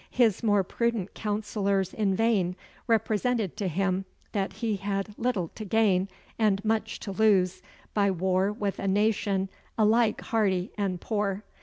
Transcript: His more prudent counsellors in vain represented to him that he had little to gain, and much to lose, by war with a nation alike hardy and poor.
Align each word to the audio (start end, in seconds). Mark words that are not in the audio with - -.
His 0.09 0.41
more 0.41 0.63
prudent 0.63 1.13
counsellors 1.13 1.93
in 1.93 2.15
vain 2.15 2.55
represented 2.87 3.55
to 3.57 3.67
him 3.67 4.05
that 4.31 4.53
he 4.53 4.77
had 4.77 5.13
little 5.15 5.49
to 5.49 5.63
gain, 5.63 6.09
and 6.39 6.65
much 6.65 6.99
to 7.01 7.11
lose, 7.11 7.61
by 7.93 8.09
war 8.09 8.51
with 8.51 8.79
a 8.79 8.87
nation 8.87 9.47
alike 9.77 10.19
hardy 10.21 10.71
and 10.75 10.99
poor. 10.99 11.43